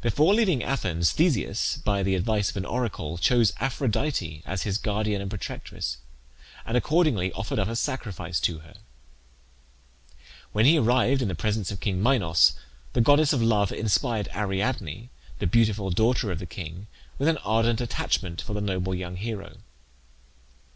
[0.00, 5.20] Before leaving Athens Theseus, by the advice of an oracle, chose Aphrodite as his guardian
[5.20, 5.96] and protectress,
[6.64, 8.74] and accordingly offered up a sacrifice to her.
[10.52, 12.52] When he arrived in the presence of king Minos,
[12.92, 15.10] the goddess of Love inspired Ariadne,
[15.40, 16.86] the beautiful daughter of the king,
[17.18, 19.56] with an ardent attachment for the noble young hero.